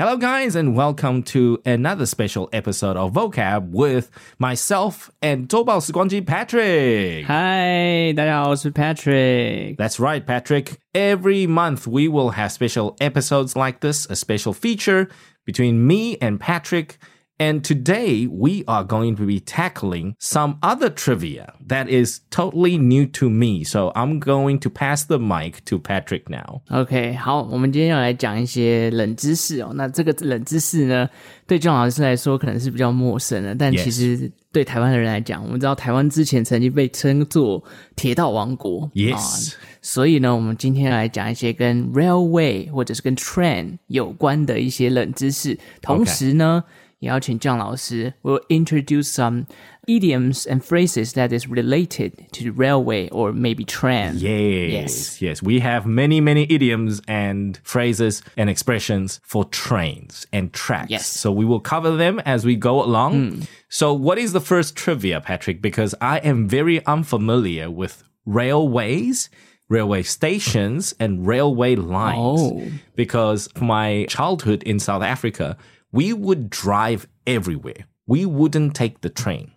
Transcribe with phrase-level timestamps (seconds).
[0.00, 7.25] Hello, guys, and welcome to another special episode of Vocab with myself and 周报时光机 Patrick.
[7.25, 9.75] 嗨，大家好，我是 Patrick。
[9.75, 10.77] That's right, Patrick.
[10.93, 15.09] Every month we will have special episodes like this, a special feature
[15.45, 16.97] between me and Patrick.
[17.40, 23.04] And today we are going to be tackling some other trivia that is totally new
[23.08, 23.62] to me.
[23.62, 26.62] So I'm going to pass the mic to Patrick now.
[26.70, 29.72] OK，好，我们今天要来讲一些冷知识哦。
[29.74, 31.06] 那这个冷知识呢，
[31.46, 37.62] 对郑老师来说可能是比较陌生的，但 Yes 其实对台湾的人来讲，我们知道台湾之前曾经被称作
[37.96, 46.64] 铁道王国 Yes 啊所以呢，我们今天来讲一些跟 railway 或者是跟 train 有关的一些冷知识，同时呢。
[46.64, 49.46] 也 要请郑老师 will introduce some
[49.86, 54.14] idioms and phrases that is related to railway or maybe train.
[54.16, 55.42] Yes, yes.
[55.42, 60.90] We have many, many idioms and phrases and expressions for trains and tracks.
[60.90, 61.06] Yes.
[61.06, 63.46] So we will cover them as we go along.
[63.68, 65.60] So, what is the first trivia, Patrick?
[65.60, 69.28] Because I am very unfamiliar with railways.
[69.68, 72.40] Railway stations and railway lines.
[72.40, 72.70] Oh.
[72.94, 75.56] Because for my childhood in South Africa,
[75.92, 77.86] we would drive everywhere.
[78.06, 79.50] We wouldn't take the train.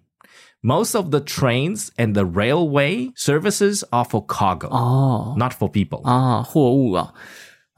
[0.61, 6.01] Most of the trains and the railway services are for cargo, 哦 not for people.
[6.03, 7.13] 啊，货物啊。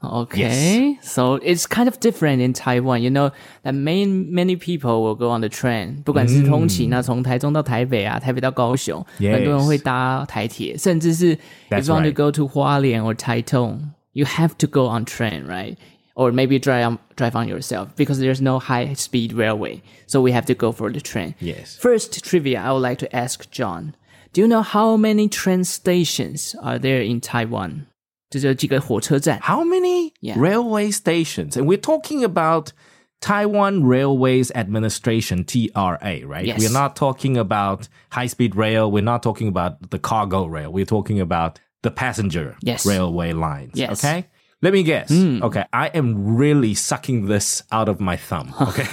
[0.04, 3.02] Okay, so it's kind of different in Taiwan.
[3.02, 3.30] You know
[3.62, 6.02] that many many people will go on the train.
[6.02, 11.36] 不管是通勤啊，从台中到台北啊，台北到高雄 Yes 很多人会搭台铁，甚至是
[11.70, 12.14] That's if you want to right.
[12.14, 15.76] go to 花莲 or Taitung, you have to go on train, right?
[16.16, 19.80] Or maybe drive on, drive on yourself because there's no high speed railway.
[20.06, 21.34] So we have to go for the train.
[21.40, 21.76] Yes.
[21.76, 23.94] First trivia, I would like to ask John.
[24.34, 27.86] Do you know how many train stations are there in Taiwan?
[28.30, 30.36] 就是有几个火车站 How many Yeah.
[30.38, 31.56] railway stations?
[31.56, 32.72] And we're talking about
[33.20, 36.44] Taiwan Railways Administration, TRA, right?
[36.44, 36.58] Yes.
[36.60, 38.90] We're not talking about high speed rail.
[38.90, 40.72] We're not talking about the cargo rail.
[40.72, 42.84] We're talking about the passenger Yes.
[42.84, 43.72] railway lines.
[43.74, 44.02] Yes.
[44.04, 44.26] Okay.
[44.60, 45.10] Let me guess.
[45.10, 45.64] Okay.
[45.72, 48.54] I am really sucking this out of my thumb.
[48.60, 48.86] Okay.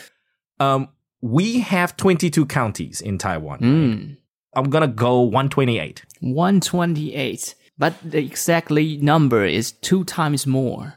[0.59, 0.87] um,
[1.21, 3.59] we have 22 counties in Taiwan.
[3.61, 4.17] right?
[4.55, 6.03] I'm going to go 128.
[6.21, 7.55] 128.
[7.77, 10.93] But the exactly number is two times more.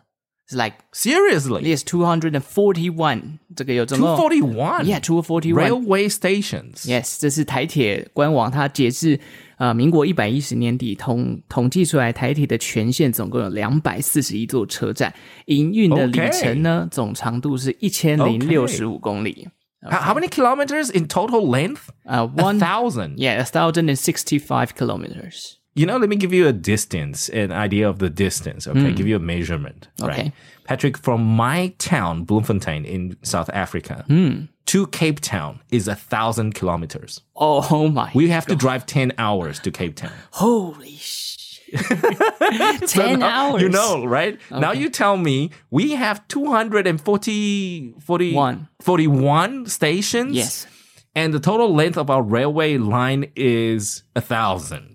[0.47, 1.63] It's like Seriously?
[1.69, 3.39] yes, 241.
[3.55, 4.85] 这个有总共 241?
[4.87, 5.55] Yeah, 241.
[5.55, 6.87] Railway stations.
[6.87, 9.21] Yes，这是台铁官网，它截至
[9.58, 15.14] 呃民国一百一十年底统统计出来，台铁的全线总共有两百四十一座车站，
[15.46, 19.48] 营运的里程呢总长度是一千零六十五公里。
[19.82, 21.90] How, how many kilometers in total length?
[22.06, 23.18] Uh,，one thousand.
[23.18, 25.58] yeah, a thousand and sixty-five kilometers.
[25.76, 28.66] You know, let me give you a distance, an idea of the distance.
[28.66, 28.96] Okay, hmm.
[28.96, 29.90] give you a measurement.
[30.02, 30.24] Okay.
[30.24, 30.32] Right,
[30.64, 34.46] Patrick, from my town, Bloemfontein, in South Africa, hmm.
[34.68, 37.22] to Cape Town is a thousand kilometers.
[37.36, 38.10] Oh my!
[38.16, 40.14] We have to drive ten hours to Cape Town.
[40.32, 41.36] Holy sh!
[42.88, 43.62] Ten hours.
[43.62, 44.40] You know, right?
[44.52, 48.68] Now you tell me we have 240, 40, One.
[48.82, 50.36] 41 stations.
[50.36, 50.68] Yes.
[51.16, 54.95] And the total length of our railway line is a thousand.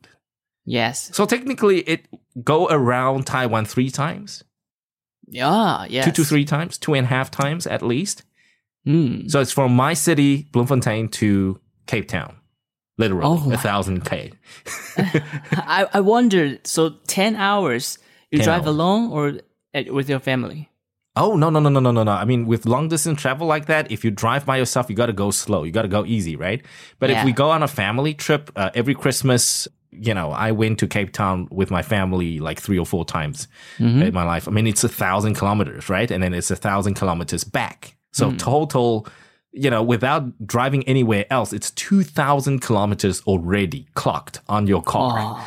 [0.71, 1.11] Yes.
[1.13, 2.07] So technically, it
[2.45, 4.45] go around Taiwan three times,
[5.27, 5.85] Yeah.
[5.89, 6.05] Yes.
[6.05, 8.23] two to three times, two and a half times at least.
[8.87, 9.29] Mm.
[9.29, 12.37] So it's from my city, Bloemfontein, to Cape Town,
[12.99, 14.31] literally Oh a thousand k.
[14.97, 16.65] I I wondered.
[16.67, 17.99] So ten hours.
[18.31, 18.69] You 10 drive hours.
[18.69, 19.41] alone or
[19.75, 20.71] at, with your family?
[21.17, 22.13] Oh no no no no no no no!
[22.13, 25.07] I mean, with long distance travel like that, if you drive by yourself, you got
[25.07, 25.65] to go slow.
[25.65, 26.65] You got to go easy, right?
[27.01, 30.79] But if we go on a family trip, uh, every Christmas, you know, I went
[30.81, 34.03] to Cape Town with my family like three or four times mm-hmm.
[34.03, 34.47] in my life.
[34.47, 36.11] I mean, it's a thousand kilometers, right?
[36.11, 37.97] And then it's a thousand kilometers back.
[38.13, 38.39] So mm.
[38.39, 39.07] total,
[39.53, 45.45] you know, without driving anywhere else, it's two thousand kilometers already clocked on your car.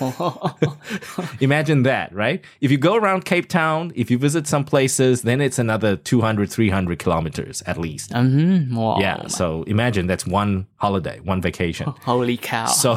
[1.40, 2.42] Imagine that, right?
[2.60, 6.50] If you go around Cape Town, if you visit some places, then it's another 200,
[6.50, 8.10] 300 kilometers at least.
[8.10, 8.74] Mm-hmm.
[8.74, 8.98] Wow.
[8.98, 9.26] yeah.
[9.26, 11.92] So imagine that's one holiday, one vacation.
[12.02, 12.66] Holy cow.
[12.66, 12.96] So,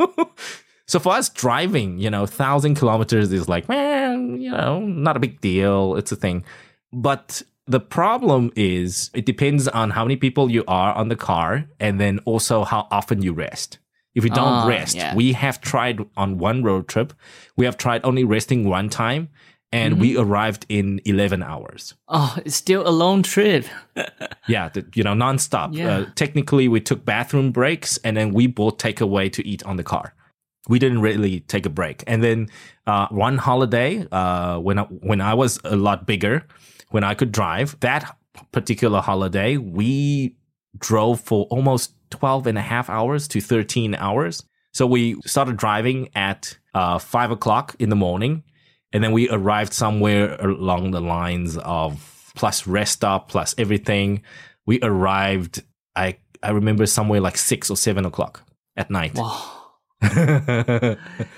[0.86, 5.20] so for us driving, you know, thousand kilometers is like, man, you know, not a
[5.20, 5.96] big deal.
[5.96, 6.44] It's a thing.
[6.92, 11.64] But the problem is it depends on how many people you are on the car
[11.80, 13.78] and then also how often you rest.
[14.14, 15.14] If you don't Ah, rest, yeah.
[15.14, 17.12] we have tried on one road trip,
[17.56, 19.28] we have tried only resting one time
[19.72, 21.94] and we arrived in 11 hours.
[22.08, 23.66] oh, it's still a long trip.
[24.46, 25.74] Yeah, the, you know, nonstop.
[25.74, 25.88] Yeah.
[25.88, 29.82] Uh, technically, we took bathroom breaks and then we bought takeaway to eat on the
[29.82, 30.14] car.
[30.68, 32.04] we didn't really take a break.
[32.06, 32.48] And then
[32.86, 36.46] uh, one holiday, uh, when I, when I was a lot bigger,
[36.94, 38.16] when I could drive, that
[38.52, 40.36] particular holiday, we
[40.78, 44.44] drove for almost 12 and a half hours to 13 hours.
[44.72, 48.44] So we started driving at uh, five o'clock in the morning,
[48.92, 54.22] and then we arrived somewhere along the lines of plus rest stop plus everything.
[54.64, 55.64] We arrived,
[55.96, 58.46] I I remember somewhere like six or seven o'clock
[58.76, 59.16] at night.
[59.16, 59.62] Wow.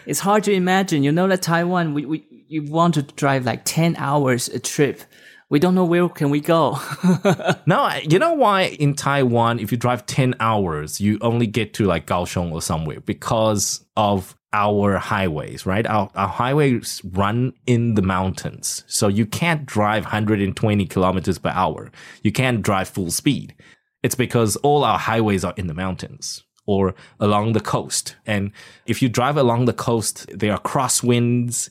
[0.05, 1.03] it's hard to imagine.
[1.03, 5.01] You know that Taiwan, we, we you want to drive like ten hours a trip.
[5.49, 6.79] We don't know where can we go.
[7.67, 11.85] no, you know why in Taiwan, if you drive ten hours, you only get to
[11.85, 15.87] like Kaohsiung or somewhere because of our highways, right?
[15.87, 18.85] Our, our highways run in the mountains.
[18.87, 21.91] So you can't drive 120 kilometers per hour.
[22.23, 23.55] You can't drive full speed.
[24.03, 28.17] It's because all our highways are in the mountains or along the coast.
[28.25, 28.51] And
[28.87, 31.71] if you drive along the coast, there are crosswinds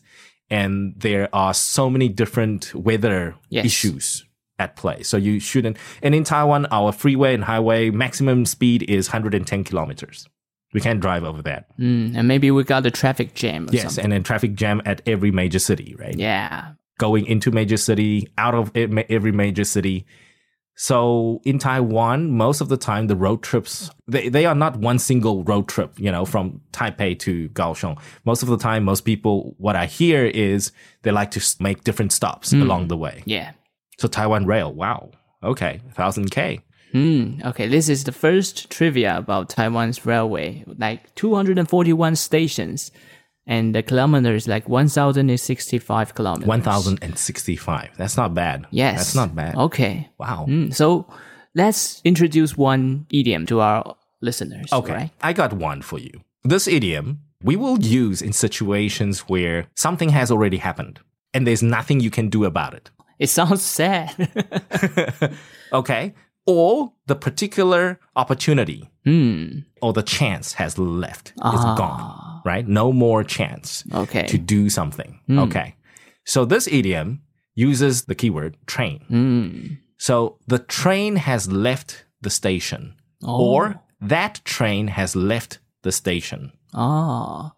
[0.50, 3.66] and there are so many different weather Yes.
[3.66, 4.26] issues
[4.60, 5.04] at play.
[5.04, 5.78] So you shouldn't.
[6.02, 10.28] And in Taiwan, our freeway and highway maximum speed is 110 kilometers.
[10.74, 11.68] We can't drive over that.
[11.80, 14.04] Mm, and maybe we got a traffic jam or Yes, something.
[14.06, 16.16] and then traffic jam at every major city, right?
[16.18, 16.72] Yeah.
[17.00, 20.06] Going into major city, out of every major city.
[20.76, 25.00] So in Taiwan, most of the time the road trips they, they are not one
[25.00, 28.00] single road trip, you know, from Taipei to Kaohsiung.
[28.26, 30.72] Most of the time, most people what I hear is
[31.04, 33.24] they like to make different stops along the way.
[33.26, 33.54] Yeah.
[33.98, 35.12] So Taiwan Rail, wow,
[35.42, 36.60] okay, thousand k.
[36.92, 37.42] Hmm.
[37.44, 40.64] Okay, this is the first trivia about Taiwan's railway.
[40.66, 42.92] Like 241 stations,
[43.48, 46.48] and the kilometer is like 1,065 kilometers.
[46.48, 47.90] One thousand and sixty-five.
[47.98, 48.66] That's not bad.
[48.72, 48.98] Yes.
[48.98, 49.56] that's not bad.
[49.56, 50.10] Okay.
[50.18, 50.46] Wow.
[50.46, 50.72] Hmm.
[50.72, 51.06] So
[51.54, 54.72] let's introduce one idiom to our listeners.
[54.74, 55.12] Okay, Right?
[55.22, 56.22] I got one for you.
[56.44, 61.00] This idiom we will use in situations where something has already happened
[61.34, 62.90] and there's nothing you can do about it.
[63.20, 64.16] It sounds sad.
[65.74, 66.14] Okay?
[66.46, 69.60] Or the particular opportunity hmm.
[69.82, 71.30] or the chance has left.
[71.30, 71.76] It's Ah.
[71.78, 72.68] gone, right?
[72.68, 74.28] No more chance Okay.
[74.28, 75.20] to do something.
[75.30, 75.76] Okay.
[76.26, 77.22] So this idiom
[77.56, 79.00] uses the keyword train.
[79.08, 79.76] Hmm.
[79.98, 82.94] So the train has left the station
[83.24, 83.42] Oh.
[83.54, 86.52] or that train has left the station.
[86.74, 87.54] Ah.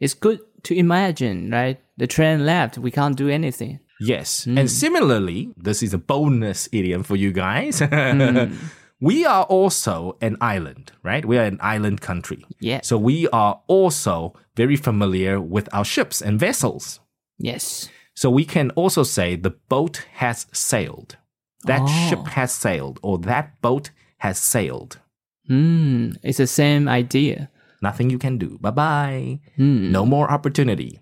[0.00, 1.78] It's good to imagine, right?
[1.96, 2.76] The train left.
[2.76, 3.80] We can't do anything.
[4.00, 4.44] Yes.
[4.44, 4.58] Hmm.
[4.58, 7.78] And similarly, this is a bonus idiom for you guys.
[7.80, 8.54] Hmm.
[9.00, 11.24] we are also an island, right?
[11.24, 12.44] We are an island country.
[12.60, 12.80] Yeah.
[12.82, 17.00] So we are also very familiar with our ships and vessels.
[17.38, 17.88] Yes.
[18.14, 21.16] So we can also say the boat has sailed.
[21.64, 22.08] That Oh.
[22.08, 24.98] ship has sailed or that boat has sailed.
[25.48, 26.12] Hmm.
[26.22, 27.50] It's the same idea.
[27.82, 28.58] Nothing you can do.
[28.60, 29.40] Bye bye.
[29.56, 29.92] Hmm.
[29.92, 31.00] No more opportunity.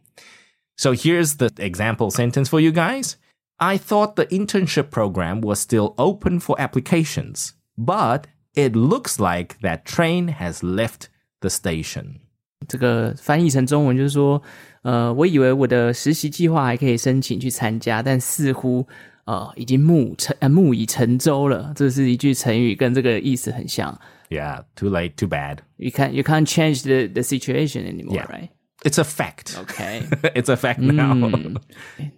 [0.78, 3.16] So here's the example sentence for you guys.
[3.58, 9.84] I thought the internship program was still open for applications, but it looks like that
[9.84, 11.10] train has left
[11.42, 12.22] the station.
[12.68, 14.42] 这个翻译成中文就是说，
[14.84, 18.88] 呃，我以为我的实习计划还可以申请去参加，但似乎
[19.26, 21.74] 呃已经木成呃木已成舟了。
[21.76, 24.00] 这是一句成语，跟这个意思很像。
[24.30, 25.60] Yeah, too late, too bad.
[25.78, 28.28] You can't you can't change the the situation anymore, Yeah.
[28.28, 28.50] right?
[28.84, 29.58] It's a fact.
[29.60, 30.04] OK，
[30.36, 31.30] it's a fact now.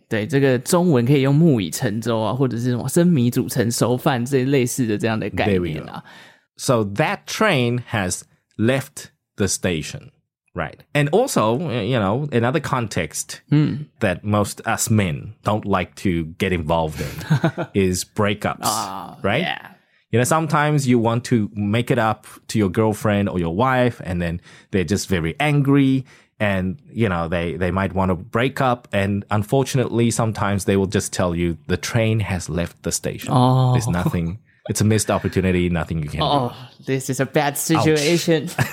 [0.07, 6.03] 对，这个中文可以用木已成舟啊，或者是什么生米煮成熟饭这类似的这样的概 There we 念啊。
[6.55, 8.21] so that train has
[8.57, 10.11] left the station.
[10.53, 10.81] Right.
[10.93, 13.39] And also, you know, another context
[14.01, 18.65] that most us men don't like to get involved in is breakups.
[19.23, 19.41] right?
[19.41, 19.75] Yeah.
[20.11, 24.01] You know, sometimes you want to make it up to your girlfriend or your wife,
[24.03, 26.03] and then they're just very angry,
[26.38, 30.86] and you know they they might want to break up, and unfortunately, sometimes they will
[30.86, 33.30] just tell you the train has left the station.
[33.32, 33.72] Oh.
[33.72, 34.38] There's nothing.
[34.68, 35.68] It's a missed opportunity.
[35.68, 36.26] Nothing you can do.
[36.26, 38.46] Oh, this is a bad situation.
[38.46, 38.54] do.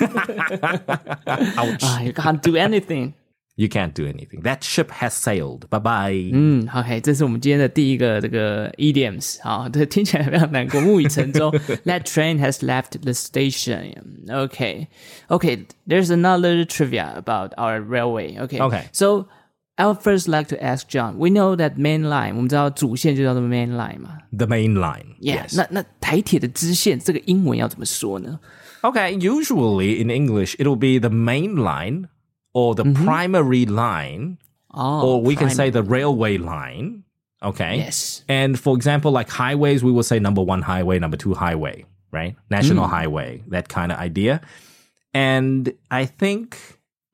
[1.26, 1.82] Ouch!
[1.82, 3.14] ah, you can't do anything.
[3.55, 4.41] you can't do anything.
[4.43, 5.67] That ship has sailed.
[5.69, 6.29] Bye bye.
[6.33, 11.51] 嗯，OK，这是我们今天的第一个这个 idioms 好，这听起来非常难过，木已成舟。
[11.85, 14.25] That train has left the station.
[14.27, 14.87] Okay,
[15.27, 15.65] okay.
[15.85, 18.37] There's another trivia about our railway.
[18.39, 18.83] Okay, Okay.
[18.93, 19.27] So
[19.75, 21.17] I would first like to ask John.
[21.17, 24.17] We know that main line，我们知道主线就叫做 main line 嘛。
[24.31, 25.15] The main line.
[25.21, 25.57] Yeah， Yes.
[25.57, 28.39] 那那台铁的支线这个英文要怎么说呢？
[28.81, 32.07] Okay, usually in English, it'll be the main line
[32.54, 33.04] or the mm-hmm.
[33.04, 34.38] primary line,
[34.70, 37.04] 哦 or we can say the railway line.
[37.42, 37.76] Okay.
[37.76, 38.24] yes.
[38.26, 42.36] And for example, like highways, we will say number one highway, number two highway, right?
[42.48, 42.90] National mm.
[42.90, 44.40] highway, that kind of idea.
[45.12, 46.58] And I think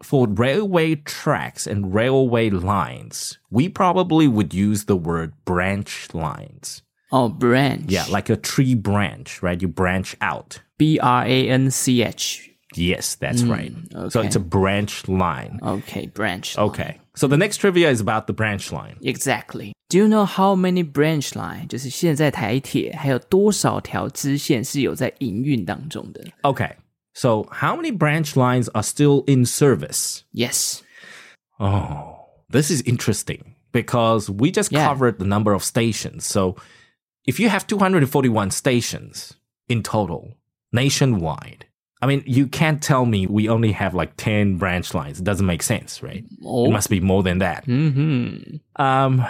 [0.03, 6.83] for railway tracks and railway lines, we probably would use the word branch lines.
[7.13, 7.87] Oh, branch.
[7.89, 9.61] Yeah, like a tree branch, right?
[9.61, 10.61] You branch out.
[10.79, 12.50] B R A N C H.
[12.76, 13.72] Yes, that's right.
[14.10, 14.28] So okay.
[14.28, 15.60] it's a branch line.
[15.62, 16.58] Okay, branch.
[16.58, 17.00] Okay.
[17.16, 18.98] So the next trivia is about the branch line.
[19.02, 19.72] Exactly.
[19.90, 21.68] Do you know how many branch line？
[21.68, 26.74] 就是现在台铁还有多少条支线是有在营运当中的 Okay.
[27.14, 30.24] So how many branch lines are still in service?
[30.34, 30.82] ？Yes.
[31.60, 34.86] Oh, this is interesting because we just Yeah.
[34.88, 36.26] covered the number of stations.
[36.26, 36.56] So
[37.26, 39.34] if you have 241 stations
[39.70, 40.36] in total
[40.74, 41.68] nationwide,
[42.03, 45.21] I mean, you can't tell me we only have like 10 branch lines.
[45.21, 46.25] It doesn't make sense, right?
[46.45, 46.65] Oh.
[46.67, 47.67] It must be more than that.
[47.67, 48.57] Mm-hmm.
[48.83, 49.27] Um,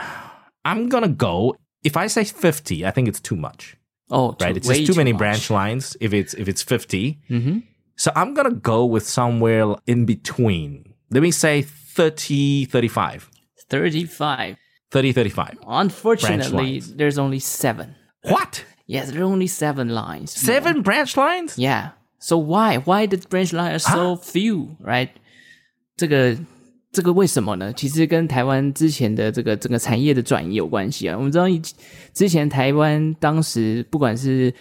[0.65, 1.57] I'm gonna go.
[1.83, 3.77] If I say 50, I think it's too much,
[4.11, 4.51] Oh, right?
[4.53, 5.19] too- It's just too many much.
[5.19, 5.97] branch lines.
[6.01, 7.59] If it's if it's 50, Mm-hmm.
[7.97, 10.95] so I'm gonna go with somewhere in between.
[11.11, 13.31] Let me say 30, 35.
[13.69, 14.57] 35.
[14.93, 15.59] 30, 35.
[15.67, 17.95] Unfortunately, there's only seven.
[18.23, 18.65] What?
[18.87, 20.33] Yes, there are only seven lines.
[20.33, 21.57] Seven branch lines?
[21.59, 21.91] Yeah.
[22.20, 22.78] So why?
[22.80, 25.10] Why the branch line are so few, right?
[25.96, 26.38] 这个
[26.92, 27.74] 这个为什么呢？
[27.74, 31.18] 其实跟台湾之前的这个整个产业的转移有关系啊。
[31.18, 31.62] 我们知道以
[32.14, 34.54] 之前台湾当时不管是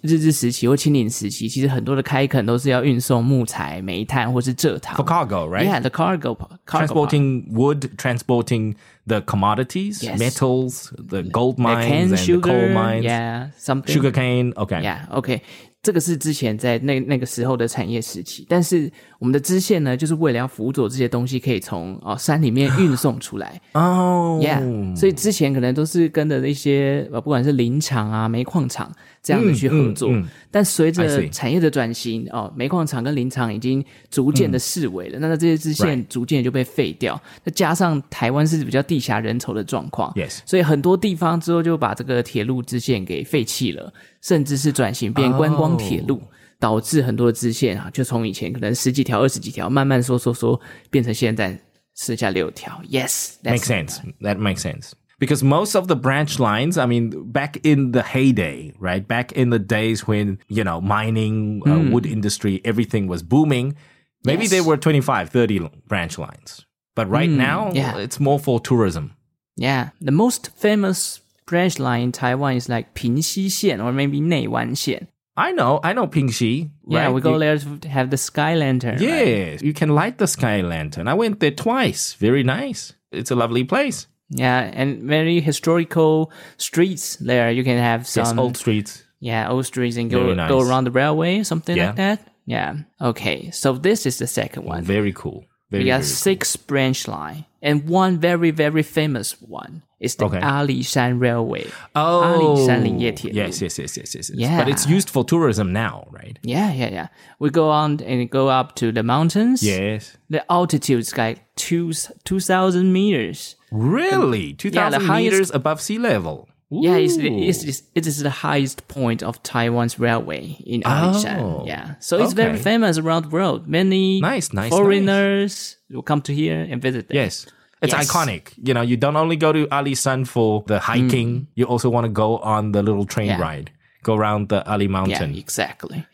[0.00, 5.66] 日治时期或清领时期，其实很多的开垦都是要运送木材、煤炭或是蔗糖 For。cargo, right?
[5.66, 6.58] Yeah, the cargo, cargo part.
[6.66, 8.74] Transporting wood, transporting
[9.06, 10.18] the commodities, Yes.
[10.18, 13.92] metals, the gold The mines cane and the sugar, coal mines, yeah, something.
[13.92, 14.54] sugar cane.
[14.56, 14.82] Okay.
[14.82, 15.42] Yeah, OK，
[15.87, 28.91] 这个是之前在那那个时候的产业时期，但是我们的支线呢，就是为了要辅佐这些东西可以从哦山里面 运送出来 Oh.，Yeah，所以之前可能都是跟着一些呃不管是林场啊、煤矿厂
[29.27, 40.39] 这样的去合作，嗯嗯嗯但随着产业的转型，哦，煤矿厂跟林场已经逐渐的式微了，那那这些支线逐渐就被废掉，再加上台湾是比较地狭人稠的状况 Yes.
[40.45, 46.21] 所以很多地方之后就把这个铁路支线给废弃了，甚至是转型变观光铁路。
[46.59, 51.55] 导致很多的支线啊，就从以前可能十几条、二十几条，慢慢缩缩缩，变成现在
[51.93, 52.81] 剩下六条。
[52.89, 53.97] Yes, Makes sense.
[54.21, 54.93] That makes sense.
[55.19, 59.05] because most of the branch lines, I mean, back in the heyday, right?
[59.05, 61.71] Back in the days when, you know, mining, mm.
[61.71, 61.91] uh, hmm.
[61.91, 63.75] wood industry, everything was booming,
[64.23, 64.51] maybe yes.
[64.51, 66.65] there were 25, 30 branch lines.
[66.95, 67.97] But right mm, now, yeah.
[67.97, 69.15] it's more for tourism.
[69.55, 69.89] Yeah.
[70.01, 75.07] The most famous branch line in Taiwan is like Pingxi Xian or maybe Neiwan Xian.
[75.35, 76.71] I know, I know Pingxi.
[76.85, 77.03] Right?
[77.03, 78.99] Yeah, we go there to have the sky lantern.
[78.99, 79.61] Yeah, right?
[79.61, 81.07] you can light the sky lantern.
[81.07, 82.13] I went there twice.
[82.13, 82.93] Very nice.
[83.11, 84.07] It's a lovely place.
[84.29, 87.49] Yeah, and very historical streets there.
[87.51, 89.03] You can have some Yes, old streets.
[89.19, 90.49] Yeah, old streets and go nice.
[90.49, 91.87] go around the railway, something Yeah.
[91.87, 92.27] like that.
[92.45, 92.75] Yeah.
[93.01, 94.83] Okay, so this is the second one.
[94.83, 95.45] Very cool.
[95.71, 100.39] Very, we got six branch line and one very very famous one is the okay.
[100.39, 101.65] Alishan Railway.
[101.95, 104.31] Oh, Alishan yes, yes, yes, yes, yes.
[104.33, 104.57] Yeah.
[104.57, 106.37] But it's used for tourism now, right?
[106.43, 107.07] Yeah, yeah, yeah.
[107.39, 109.63] We go on and go up to the mountains.
[109.63, 110.15] Yes.
[110.29, 111.93] The altitude is like two
[112.25, 113.55] two thousand meters.
[113.71, 116.47] Really, two thousand yeah, meters above sea level.
[116.69, 121.39] Yeah, it's, it's, it's, it is the highest point of Taiwan's railway in Alishan.
[121.39, 123.67] Oh, yeah, so it's very famous around the world.
[123.69, 127.07] Many Nice, nice, foreigners will come to here and visit.
[127.07, 127.15] There.
[127.23, 127.47] Yes.
[127.81, 128.11] It's Yes.
[128.11, 128.53] iconic.
[128.61, 132.09] You know, you don't only go to Alishan for the hiking, you also want to
[132.09, 133.37] go on the little train Mm.
[133.37, 133.41] Yeah.
[133.41, 133.71] ride,
[134.03, 135.33] go around the Ali Mountain.
[135.35, 136.05] Yeah, exactly.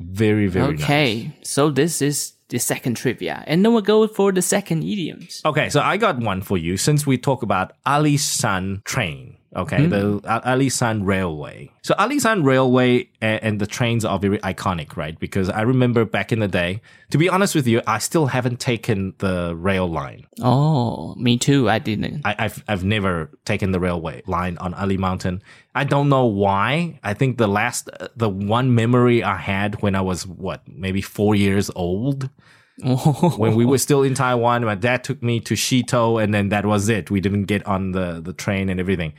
[0.00, 0.82] Very, very nice.
[0.82, 5.42] Okay, so this is the second trivia, and then we'll go for the second idioms.
[5.44, 9.36] Okay, so I got one for you since we talk about Alishan train.
[9.54, 9.90] Okay, Hmm.
[9.90, 11.70] the A- Alishan Railway.
[11.82, 15.18] So Alishan Railway and, and the trains are very iconic, right?
[15.20, 16.80] Because I remember back in the day,
[17.10, 20.24] to be honest with you, I still haven't taken the rail line.
[20.40, 21.68] Oh, me too.
[21.68, 22.22] I didn't.
[22.24, 25.42] I, I've I've never taken the railway line on Ali Mountain.
[25.74, 26.98] I don't know why.
[27.04, 31.34] I think the last the one memory I had when I was what maybe four
[31.34, 32.30] years old
[32.82, 34.64] when we were still in Taiwan.
[34.64, 37.10] My dad took me to Shito, and then that was it.
[37.10, 39.12] We didn't get on the the train and everything.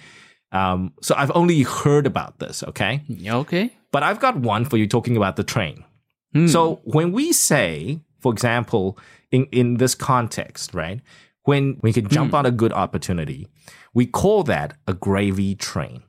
[0.53, 2.63] Um, so I've only heard about this.
[2.63, 3.73] Okay, okay.
[3.91, 5.83] but I've got one for you talking about the train.
[6.47, 8.97] So when we say, for example,
[9.31, 10.99] in, in this context, right,
[11.43, 13.47] when we can jump on a good opportunity,
[13.93, 16.01] we call that a gravy train.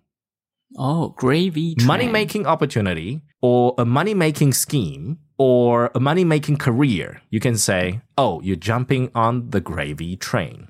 [0.79, 1.87] Oh, gravy train.
[1.87, 7.21] Money making opportunity or a money making scheme or a money making career.
[7.31, 10.69] You can say, oh, you're jumping on the gravy train.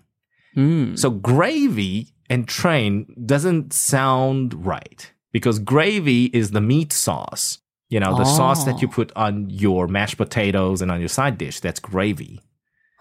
[0.57, 0.99] Mm.
[0.99, 7.59] So gravy and train doesn't sound right because gravy is the meat sauce.
[7.91, 8.37] You know, the oh.
[8.37, 8.93] sauce that you oh.
[8.93, 12.41] put on your mashed potatoes and on your side dish, that's gravy.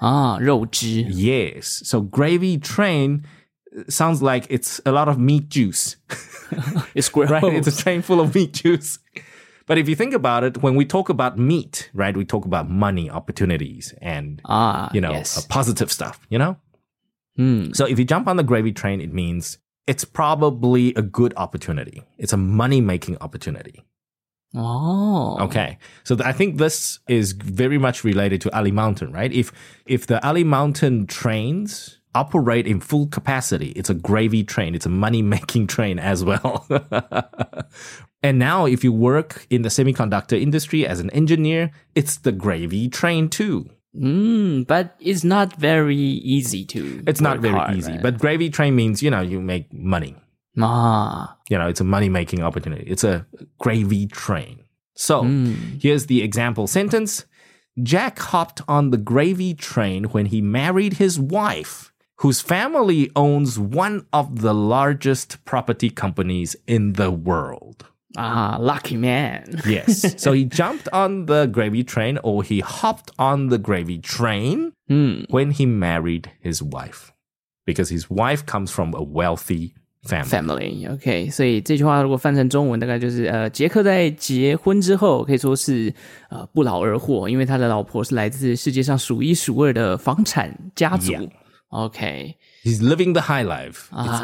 [0.02, 1.06] Ah, 肉汁.
[1.10, 1.82] Yes.
[1.86, 3.26] So gravy train
[3.76, 5.96] uh, sounds like it's a lot of meat juice.
[6.96, 7.30] it's gross.
[7.30, 7.44] right?
[7.44, 9.00] It's a train full of meat juice.
[9.66, 12.70] But if you think about it, when we talk about meat, right, we talk about
[12.70, 15.38] money, opportunities, and ah, you know, yes.
[15.38, 16.20] Uh, positive stuff.
[16.30, 16.58] You know,
[17.36, 17.72] Hmm.
[17.74, 22.04] So if you jump on the gravy train, it means it's probably a good opportunity.
[22.18, 23.84] It's a money making opportunity.
[24.56, 25.78] Oh, Okay.
[26.04, 29.32] So th- I think this is very much related to Ali Mountain, right?
[29.34, 29.52] If
[29.86, 34.76] if the Ali Mountain trains operate in full capacity, it's a gravy train.
[34.76, 36.68] It's a money making train as well.
[38.24, 42.88] and now if you work in the semiconductor industry as an engineer, it's the gravy
[42.90, 43.70] train too.
[43.96, 47.04] Mm, but it's not very easy to.
[47.08, 48.02] It's not very hard, easy, right?
[48.02, 50.16] but gravy train means, you know, you make money.
[50.60, 52.86] ah, You know, it's a money making opportunity.
[52.90, 53.26] It's a
[53.60, 54.60] gravy train.
[54.96, 55.78] So Hmm.
[55.80, 57.26] here's the example sentence
[57.82, 64.06] Jack hopped on the gravy train when he married his wife, whose family owns one
[64.14, 67.86] of the largest property companies in the world.
[68.17, 69.45] ah, lucky man.
[69.67, 70.21] Yes.
[70.21, 75.25] so he jumped on the gravy train or he hopped on the gravy train Hmm.
[75.29, 77.13] when he married his wife
[77.67, 80.31] because his wife comes from a wealthy family.
[80.31, 85.93] Family OK，所以这句话如果翻成中文，大概就是呃，杰克在结婚之后可以说是
[86.31, 91.13] 呃不劳而获，因为他的老婆是来自世界上数一数二的房产家族。
[91.13, 91.29] Yeah.
[91.74, 93.90] OK，He's living the high life.
[93.92, 94.24] Ah.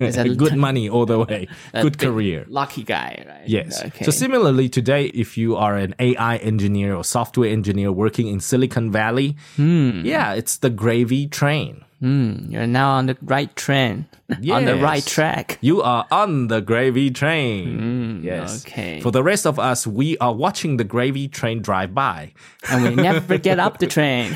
[0.00, 0.34] it's a easy.
[0.42, 1.46] Good money all the way.
[1.72, 2.44] Good career.
[2.48, 3.46] lucky guy, right?
[3.46, 3.82] Yes.
[3.84, 8.90] OK，So similarly today, if you are an AI engineer or software engineer working in Silicon
[8.90, 10.00] Valley, Hmm.
[10.04, 11.84] yeah, it's the gravy train.
[12.01, 14.05] Mm, you're now on the right train,
[14.51, 15.13] on the right Yes.
[15.13, 15.59] track.
[15.61, 18.21] You are on the gravy train.
[18.23, 18.63] yes.
[18.63, 18.99] Hmm, okay.
[19.01, 22.31] For the rest of us, we are watching the gravy train drive by.
[22.71, 24.33] and we never get up the train.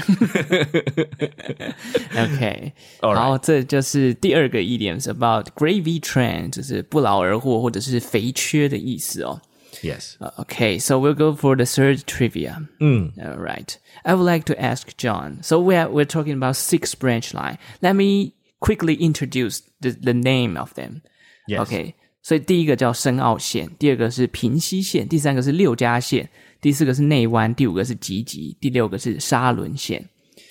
[2.15, 3.17] OK， All right.
[3.17, 9.41] 好，这就是第二个 idiom about gravy train，就是不劳而获或者是肥缺的意思哦。
[9.82, 10.16] Yes.
[10.20, 12.68] Uh, okay, so we'll go for the third trivia.
[12.80, 13.12] Mm.
[13.24, 13.78] All right.
[14.04, 15.42] I would like to ask John.
[15.42, 17.58] So we are, we're talking about six branch line.
[17.80, 21.02] Let me quickly introduce the, the name of them.
[21.48, 21.60] Yes.
[21.60, 21.94] Okay.
[22.22, 26.28] 所以第一个叫深澳线，第二个是平西线，第三个是六家线，
[26.60, 30.06] 第四个是内湾，第五个是集集，第六个是沙仑线。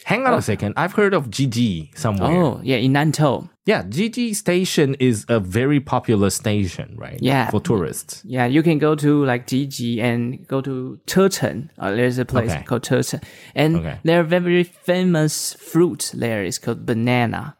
[0.06, 2.32] Hang on a second, I've heard of Jiji somewhere.
[2.32, 7.20] Oh, yeah, in Nantou yeah, Jiji Station is a very popular station, right?
[7.22, 7.52] Yeah.
[7.52, 8.24] For tourists.
[8.26, 11.70] Yeah, you can go to like Jiji and go to Turton.
[11.78, 12.64] Uh, there's a place okay.
[12.64, 13.22] called Turton.
[13.54, 14.00] And okay.
[14.04, 17.56] their very famous fruit there is called banana.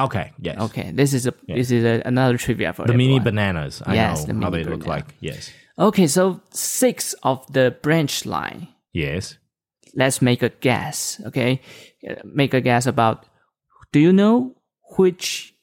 [0.00, 0.32] Okay.
[0.40, 0.60] Yes.
[0.60, 0.90] Okay.
[0.92, 1.56] This is a yes.
[1.58, 3.12] this is a, another trivia for the everyone.
[3.12, 3.80] mini bananas.
[3.86, 4.76] I yes, know the how they banana.
[4.76, 5.14] look like.
[5.20, 5.52] Yes.
[5.78, 6.08] Okay.
[6.08, 8.66] So six of the branch line.
[8.92, 9.38] Yes.
[9.94, 11.20] Let's make a guess.
[11.26, 11.60] Okay,
[12.10, 13.26] uh, make a guess about
[13.93, 14.55] Do you know
[14.97, 15.53] which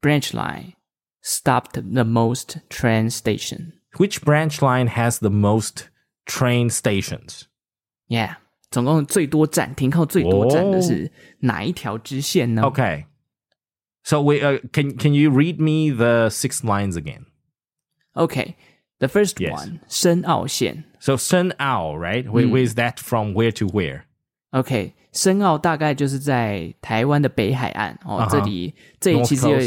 [0.00, 0.74] branch line
[1.22, 3.72] stopped the most train station?
[3.96, 5.88] Which branch line has the most
[6.26, 7.46] train stations?
[8.08, 8.36] Yeah，
[8.70, 13.04] 总共最多站停靠最多站的是哪一条支线呢 Okay.
[14.04, 17.26] So we uh, can can you read me the six lines again?
[18.14, 18.56] Okay,
[18.98, 19.52] the first Yes.
[19.52, 20.84] one 深澳线。
[20.98, 22.24] So Sun Ao, right?
[22.28, 23.32] Where, where is that from?
[23.34, 24.04] Where to where?
[24.51, 29.57] OK，深澳大概就是在台湾的北海岸哦，这里，这里其实有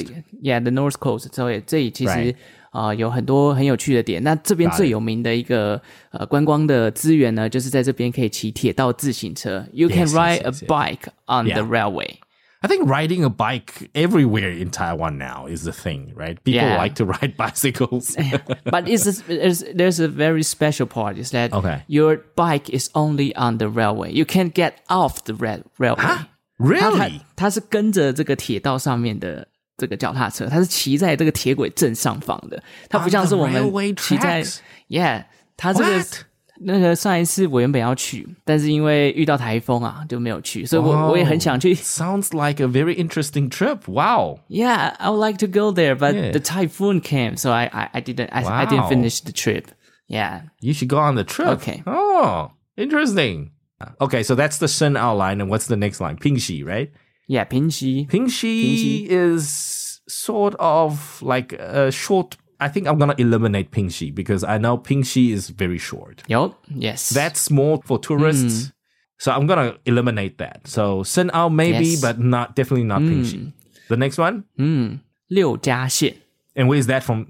[0.42, 2.34] ，Yeah，the North Coast，所以这里其实
[2.70, 4.22] 啊有很多很有趣的点。
[4.22, 5.80] 那这边最有名的一个
[6.12, 12.14] 呃观光的资源呢，就是在这边可以骑铁道自行车，You can ride a bike on the railway。
[12.61, 16.41] I think riding a bike everywhere in Taiwan now is the thing, right?
[16.43, 16.77] People Yeah.
[16.81, 18.15] like to ride bicycles.
[18.63, 21.83] but it's, a, it's there's a very special part is that Okay.
[21.87, 24.11] your bike is only on the railway.
[24.11, 26.01] You can't get off the rail railway.
[26.01, 26.27] 它
[26.57, 27.21] really?
[27.35, 34.57] 它是跟着这个铁道上面的这个脚踏车，它是骑在这个铁轨正上方的，它不像是我 On the 们 railway 骑在 tracks?
[34.87, 36.25] Yeah，它这个 What?
[36.61, 41.11] 那个上一次我原本要去，但是因为遇到台风啊就没有去，所以我、 Wow.
[41.11, 41.75] 我也很想去。
[41.75, 43.79] Sounds like a very interesting trip.
[43.87, 44.39] Wow.
[44.47, 46.31] Yeah, I would like to go there, but Yeah.
[46.31, 48.69] the typhoon came, so I I, I didn't I, I Wow.
[48.69, 49.65] didn't finish the trip.
[50.07, 50.43] Yeah.
[50.61, 51.49] You should go on the trip.
[51.59, 51.83] Okay.
[51.85, 53.51] Oh, interesting.
[53.99, 56.15] Okay, so that's the Sun Ao line, and what's the next line?
[56.15, 56.89] Pingxi, right?
[57.27, 62.37] Yeah, 平西 Pingxi is sort of like a short.
[62.60, 66.22] I think I'm gonna eliminate Pingxi because I know Pingxi is very short.
[66.28, 66.58] Yup.
[66.68, 67.10] Yes.
[67.10, 68.66] That's small for tourists.
[68.66, 68.72] Mm.
[69.18, 70.66] So I'm gonna eliminate that.
[70.66, 72.00] So Senao maybe, yes.
[72.00, 73.10] but not definitely not mm.
[73.10, 73.38] Pingxi.
[73.38, 73.48] Hmm.
[73.88, 74.44] The next one.
[74.58, 75.00] Mm.
[75.28, 76.14] 六家县.
[76.54, 77.26] And where is that from?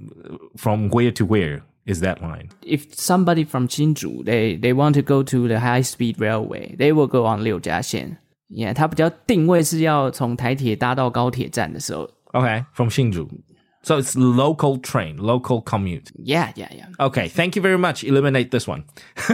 [0.56, 2.48] From where to where is that line?
[2.62, 6.92] If somebody from Hsinchu they they want to go to the high speed railway, they
[6.92, 8.18] will go on Liu 六家县.
[12.32, 13.28] Okay, from Hsinchu.
[13.82, 16.10] So it's local train, local commute.
[16.16, 16.86] Yeah, yeah, yeah.
[17.00, 18.04] Okay, thank you very much.
[18.04, 18.84] Eliminate this one.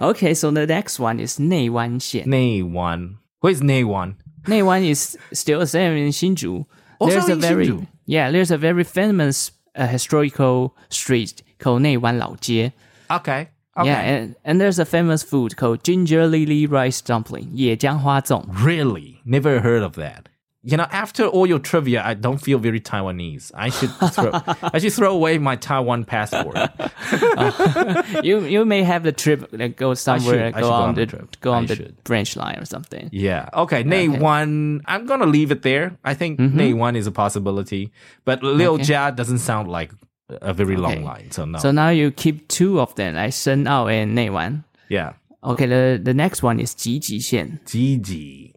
[0.00, 2.26] okay, so the next one is Neiwan Xian.
[2.26, 3.16] Neiwan.
[3.42, 4.14] Who is Neiwan?
[4.44, 6.64] Neiwan is still the same in Hsinchu.
[7.00, 7.88] Also there's in a very Hsinchu.
[8.06, 12.72] Yeah, there's a very famous uh, historical street called Neiwan Laojie.
[13.10, 13.48] Okay.
[13.76, 13.88] Okay.
[13.88, 18.46] Yeah, and, and there's a famous food called ginger lily rice dumpling, Ye Jiang Zong.
[18.62, 19.20] Really?
[19.24, 20.28] Never heard of that
[20.66, 23.52] you know, after all your trivia, I don't feel very Taiwanese.
[23.54, 24.30] I should throw,
[24.62, 26.56] I should throw away my Taiwan passport.
[26.56, 31.04] uh, you you may have the trip like, go somewhere, should, go, on, on the
[31.04, 31.36] trip.
[31.42, 32.04] go on I the should.
[32.04, 33.10] branch line or something.
[33.12, 33.50] Yeah.
[33.52, 33.84] Okay.
[33.84, 35.98] Neiwan, I'm gonna leave it there.
[36.02, 36.58] I think mm-hmm.
[36.58, 37.92] mm one is a possibility,
[38.24, 38.84] but Liu okay.
[38.84, 39.92] Jia doesn't sound like
[40.28, 40.82] a very okay.
[40.82, 41.30] long line.
[41.30, 41.58] So no.
[41.58, 44.64] So now you keep two of them, I Shen out and Neiwan.
[44.88, 45.12] Yeah.
[45.44, 45.66] Okay.
[45.66, 47.60] The the next one is Ji Ji Xian.
[47.66, 48.54] Ji Ji.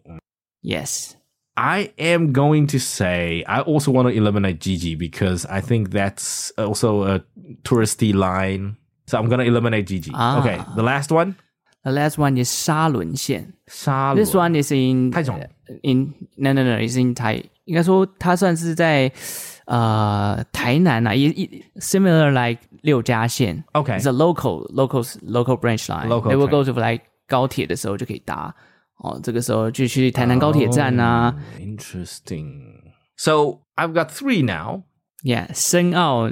[0.62, 1.17] Yes.
[1.58, 6.52] I am going to say I also want to eliminate Jiji because I think that's
[6.56, 7.20] also a
[7.64, 8.76] touristy line.
[9.08, 10.12] So I'm gonna eliminate Jiji.
[10.14, 10.38] Ah.
[10.38, 11.34] Okay, the last one.
[11.82, 13.54] The last one is Shalun Xian.
[14.14, 15.42] This one is in Taichung.
[15.42, 17.42] Uh, in no no no, is in Tai.
[17.64, 19.10] 应该说它算是在
[19.66, 21.48] 呃台南啊，也也
[21.80, 23.64] similar like 六家县。
[23.72, 23.98] Okay.
[23.98, 26.08] It's a local local local branch line.
[26.08, 26.30] Local.
[26.30, 28.54] They will go to like 高铁的时候就可以搭。
[28.97, 31.35] 哦，这个时候就去台南高铁站啊。
[31.35, 32.81] Oh, interesting.
[33.17, 34.83] So I've got three now.
[35.23, 36.31] Yeah，深澳、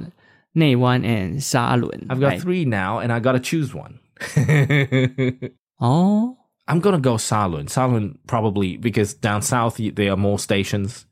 [0.53, 1.89] 内湾 and 沙仑。
[2.09, 2.39] I've got right?
[2.41, 3.99] three now, and I gotta choose one.
[5.79, 6.35] 哦
[6.67, 7.67] I'm gonna go Salun.
[7.67, 11.05] Salun probably because down south y- there are more stations.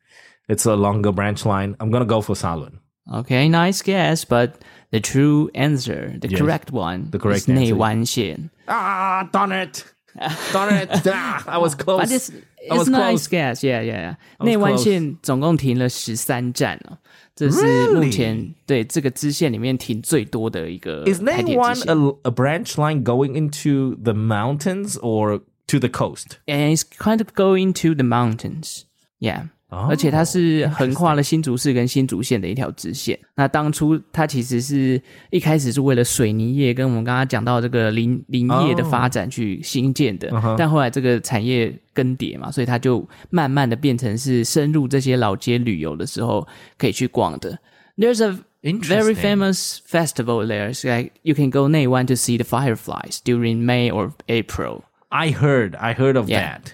[0.48, 1.76] It's a longer branch line.
[1.80, 2.80] I'm gonna go for Salun.
[3.12, 4.54] Okay, nice guess, but
[4.92, 6.40] the true answer, the Yes.
[6.40, 7.76] correct one, The correct is 内 answer.
[7.78, 8.50] 湾线。
[8.68, 9.84] Ah, darn it!
[10.52, 10.90] Darn it!
[11.08, 12.02] ah, I was close.
[12.02, 12.32] But it's
[12.70, 13.28] I was it's nice close.
[13.28, 14.16] guess, yeah, yeah, yeah.
[14.40, 14.84] was 内湾 close.
[14.84, 16.98] 线总共停了十三站哦，
[17.36, 17.94] 这是 Really？
[18.06, 21.88] 目前对这个支线里面停最多的一个 Is 台铁支 Neiwan 线。
[21.88, 26.40] a, a branch line going into the mountains or to the coast?
[26.48, 28.86] And it's kind of going to the mountains,
[29.20, 29.50] yeah.
[29.75, 33.19] 哦而且它是横跨了新竹市跟新竹县的一条支线。
[33.35, 46.47] 那当初它其实是一开始是为了水泥业跟我们刚刚讲到这个林林业的发展去兴建的，但后来这个产业更迭嘛，所以它就慢慢的变成是深入这些老街旅游的时候
[46.79, 47.59] 可以去逛的。
[47.97, 50.73] There's a very famous festival there.
[50.73, 54.83] It's like you can go 内湾 to see the fireflies during May or April.
[55.11, 56.59] I heard, I heard of Yeah.
[56.59, 56.73] that.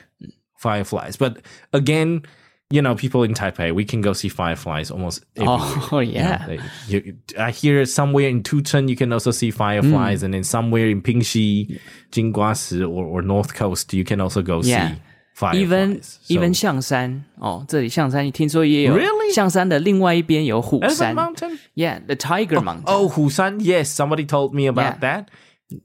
[0.58, 1.16] Fireflies.
[1.16, 1.38] But
[1.72, 2.22] again,
[2.71, 5.88] you know, people in Taipei, we can go see fireflies almost everywhere.
[5.91, 6.45] Oh, yeah.
[6.47, 9.56] They- you, I hear somewhere in Tuchen you can also see Mm.
[9.56, 11.80] fireflies, and then somewhere in Pingxi,
[12.12, 14.89] Jingguasi, or, or North Coast, you can also go Yeah.
[14.89, 15.01] see
[15.36, 15.62] fireflies.
[15.62, 19.34] even So- even 象山哦，这里象山听说也有 Really？
[19.34, 21.58] 象山的另外一边有虎 Elephant 山 Mountain?
[21.75, 22.84] ，Yeah，the Tiger Mountain。
[22.86, 24.99] Oh, Husan, yes, somebody told me about Yeah.
[25.01, 25.25] that.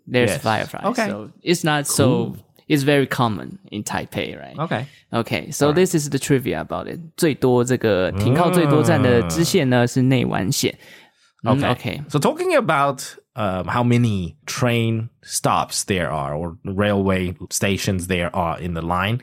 [0.06, 0.42] there's yes.
[0.42, 0.84] fireflies.
[0.92, 1.08] Okay.
[1.08, 2.36] so it's not so.
[2.68, 4.56] It's very common in Taipei, right?
[4.56, 4.86] Okay.
[5.12, 7.00] Okay, so this is the trivia about it.
[7.16, 10.72] 最多这个停靠最多站的支线呢是内湾线。
[10.72, 11.74] 嗯 Okay.
[11.74, 12.02] okay.
[12.08, 18.60] So talking about um, how many train stops there are or railway stations there are
[18.60, 19.20] in the line,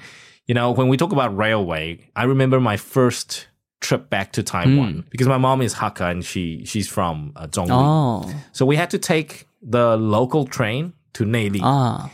[0.48, 3.48] you know, when we talk about railway, I remember my first
[3.82, 7.70] trip back to Taiwan because my mom is Hakka and she she's from uh, Zhongli.
[7.72, 11.62] 哦 So we had to take the local train to Neili.
[11.64, 12.10] 啊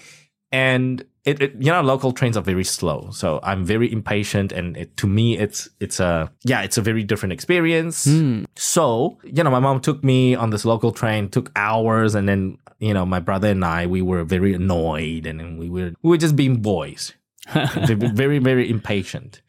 [0.53, 3.11] and it, it you know local trains are very slow.
[3.13, 7.05] So i'm very impatient and it, to me it's it's a yeah it's a very
[7.05, 8.05] different experience.
[8.05, 8.45] Hmm.
[8.57, 12.59] So you know my mom took me on this local train took hours and then
[12.79, 16.17] you know my brother and i we were very annoyed and we were we were
[16.19, 17.15] just being boys.
[17.55, 19.41] Very very, very impatient.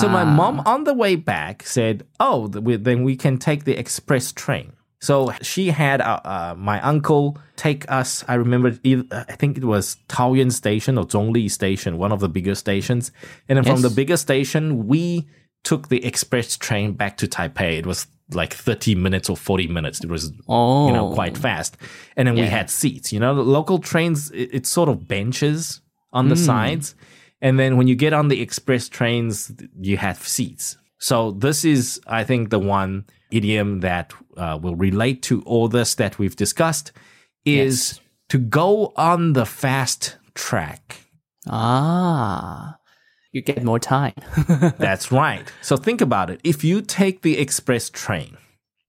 [0.00, 0.72] So my mom ah.
[0.74, 4.72] on the way back said oh then we can take the express train
[5.04, 8.24] so she had uh, uh, my uncle take us.
[8.26, 8.68] I remember,
[9.12, 13.12] I think it was Taoyuan Station or Zhongli Station, one of the bigger stations.
[13.48, 15.28] And then from the bigger station, we
[15.62, 17.78] took the express train back to Taipei.
[17.78, 20.02] It was like 30 minutes or 40 minutes.
[20.02, 20.86] It was, Oh.
[20.86, 21.76] you know, quite fast.
[22.16, 23.12] And then we had seats.
[23.12, 25.82] You know, the local trains, it, it's sort of benches
[26.14, 26.94] on the sides.
[27.42, 30.78] And then when you get on the express trains, you have seats.
[31.04, 35.96] So this is, I think, the one idiom that uh, will relate to all this
[35.96, 36.92] that we've discussed
[37.44, 41.04] is to go on the fast track.
[41.46, 42.78] ah,
[43.32, 44.14] you get more time.
[44.78, 45.46] That's right.
[45.60, 46.40] So think about it.
[46.42, 48.38] If you take the express train,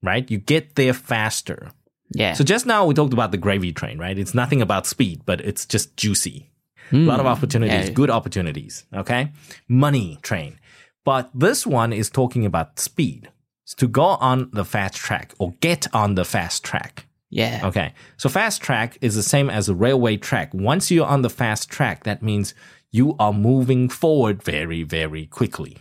[0.01, 0.31] right?
[0.31, 1.71] You get there faster.
[2.11, 2.31] Yeah.
[2.31, 4.17] So just now we talked about the gravy train, right?
[4.17, 6.49] It's nothing about speed, but it's just juicy.
[6.93, 7.93] A lot of opportunities, yeah.
[7.93, 8.85] good opportunities.
[8.93, 9.31] Okay.
[9.67, 10.59] Money train.
[11.05, 13.29] But this one is talking about speed.
[13.63, 17.05] It's to go on the fast track or get on the fast track.
[17.29, 17.61] yeah.
[17.63, 17.93] Okay.
[18.17, 20.53] So fast track is the same as a railway track.
[20.53, 22.53] Once you're on the fast track, that means
[22.91, 25.77] you are moving forward very, very quickly.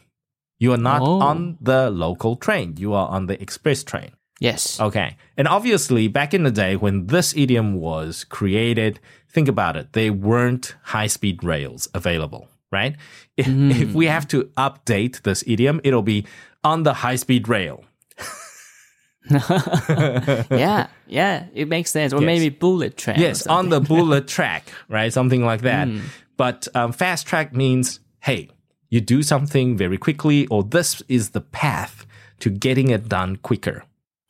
[0.59, 1.21] You are not Oh.
[1.21, 2.75] on the local train.
[2.79, 4.13] You are on the express train.
[4.41, 4.81] Yes.
[4.81, 5.17] Okay.
[5.37, 8.99] And obviously, back in the day when this idiom was created,
[9.31, 9.93] think about it.
[9.93, 12.97] There weren't high speed rails available, right?
[13.38, 16.26] If, if we have to update this idiom, it'll be
[16.64, 17.84] on the high speed rail.
[20.52, 20.88] yeah.
[21.08, 21.46] Yeah.
[21.54, 22.14] It makes sense.
[22.14, 22.26] Or Yes.
[22.26, 23.18] maybe bullet train.
[23.18, 25.12] or Yes, on the bullet track, right?
[25.14, 25.88] Something like that.
[26.38, 28.50] But um, fast track means, hey,
[28.90, 32.06] you do something very quickly, or this is the path
[32.40, 33.84] to getting it done quicker.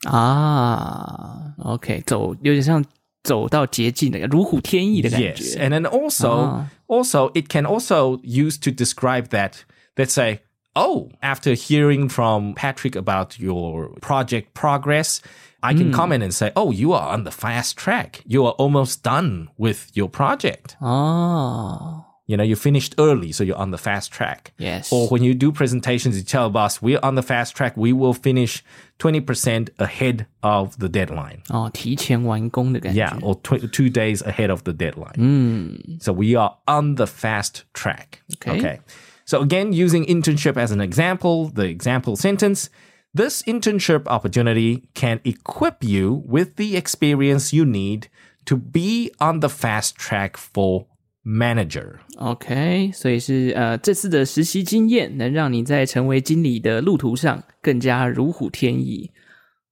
[0.06, 2.84] 啊，OK，走有点像
[3.24, 5.60] 走到捷径的，如虎添翼的感 Yes, 觉。
[5.60, 9.64] and then also, also it can also use to describe that.
[9.96, 10.40] Let's say,
[10.76, 15.20] oh, after hearing from Patrick about your project progress,
[15.62, 18.22] I can comment and say, oh, you are on the fast track.
[18.26, 20.78] You are almost done with your project.
[20.80, 24.54] 哦 You know, you finished early, so you're on the fast track.
[24.60, 24.92] Yes.
[24.94, 27.76] Or when you do presentations, you tell boss, we're on the fast track.
[27.76, 28.64] We will finish
[29.00, 31.42] 20% ahead of the deadline.
[31.50, 33.02] 哦，提前完工的感觉。
[33.04, 36.00] Yeah, or tw- two days ahead of the deadline.
[36.00, 38.22] So we are on the fast track.
[38.46, 38.80] Okay.
[39.26, 42.70] So again, using internship as an example, the example sentence,
[43.14, 48.08] this internship opportunity can equip you with the experience you need
[48.46, 50.86] to be on the fast track for
[51.24, 51.96] manager.
[52.18, 59.12] OK，所以是呃，这次的实习经验能让你在成为经理的路途上更加如虎添翼。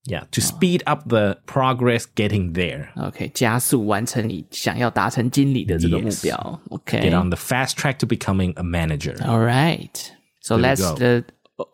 [0.06, 2.88] Yeah, to speed up the progress getting there.
[2.96, 6.24] OK，加速完成你想要达成经理的这个目 Yes.
[6.24, 6.62] 标。
[6.70, 9.16] OK， Get on the fast track to becoming a manager.
[9.26, 9.92] All right.
[10.40, 10.96] So There you that's go.
[10.96, 11.24] the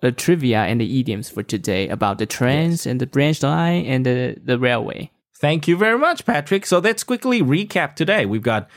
[0.01, 4.03] the trivia and the idioms for today about the trains and the branch line and
[4.03, 5.11] the, the railway.
[5.39, 6.65] Thank you very much, Patrick.
[6.65, 8.25] So let's quickly recap today.
[8.25, 8.67] We've got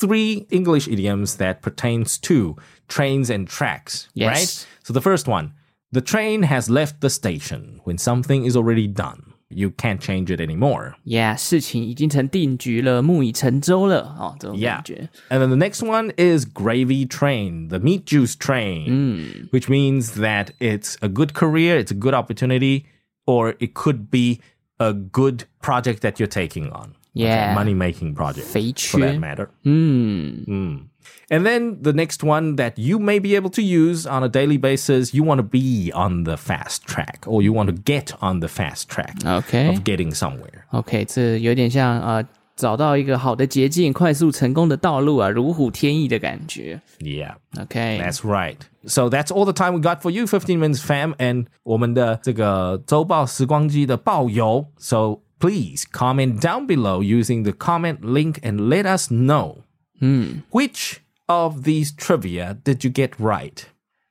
[0.00, 2.56] three English idioms that pertains to
[2.88, 4.28] trains and tracks, Yes.
[4.28, 4.66] right?
[4.82, 5.52] So the first one,
[5.92, 9.32] the train has left the station when something is already done.
[9.48, 10.96] You can't change it anymore.
[11.04, 14.74] Yeah，事情已经成定局了，木已成舟了哦，这种 Yeah.
[14.76, 15.08] 感觉。
[15.30, 20.48] And then the next one is gravy train, the meat juice train, which means that
[20.58, 22.86] it's a good career, it's a good opportunity,
[23.24, 24.40] or it could be
[24.78, 26.96] a good project that you're taking on.
[27.12, 27.54] Yeah.
[27.54, 28.44] Money making project.
[28.46, 29.48] 肥 For that 缺， matter.
[29.64, 30.88] 嗯
[31.28, 34.58] And then the next one that you may be able to use on a daily
[34.58, 38.40] basis, you want to be on the fast track or you want to get on
[38.40, 40.64] the fast track ，OK of getting somewhere.
[40.70, 46.80] OK，这有点像呃，找到一个好的捷径，快速成功的道路啊，如虎添翼的感觉。
[47.00, 47.34] Yeah.
[47.60, 48.58] OK， That's right.
[48.86, 54.66] So that's all the time we got for you, 15 minutes fam, and 我们的这个周报时光机的报邮.
[54.78, 59.63] So please comment down below using the comment link and let us know
[59.99, 60.39] hmm.
[60.51, 63.65] which of these trivia did you get right?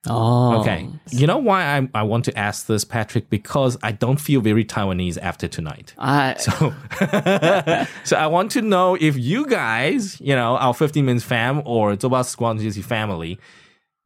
[0.07, 0.89] 哦 Okay.
[1.11, 3.29] You know why I, I want to ask this, Patrick?
[3.29, 5.93] Because I don't feel very Taiwanese after tonight.
[5.99, 6.73] 哎，So,
[8.05, 11.97] so I want to know if you guys, you know, our 15 Minutes fam or
[11.97, 13.39] Zobas Squanjisi family,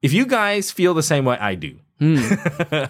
[0.03, 1.79] if you guys feel the same way I do.
[2.05, 2.85] Hmm.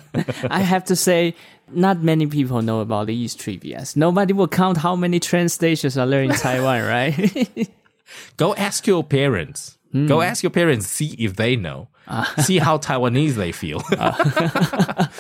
[0.51, 1.37] I have to say,
[1.71, 3.97] not many people know about these trivias.
[3.97, 7.71] Nobody will count how many train stations are there in Taiwan, right?
[8.37, 9.79] Go ask your parents.
[9.93, 10.07] Hmm.
[10.07, 11.89] Go ask your parents, see if they know.
[12.07, 12.35] Ah.
[12.39, 13.83] see how Taiwanese they feel.
[13.93, 15.11] Ah.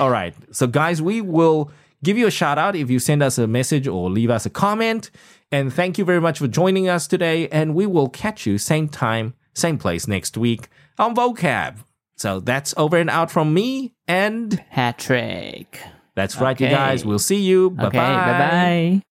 [0.00, 0.34] All right.
[0.52, 1.70] So, guys, we will
[2.02, 4.50] give you a shout out if you send us a message or leave us a
[4.50, 5.10] comment.
[5.52, 7.48] And thank you very much for joining us today.
[7.48, 10.68] And we will catch you same time, same place next week
[10.98, 11.84] on vocab.
[12.16, 13.94] So that's over and out from me.
[14.06, 15.80] And Patrick.
[16.14, 17.04] that's right, you guys.
[17.04, 17.70] We'll see you.
[17.70, 19.02] Bye Okay, bye bye.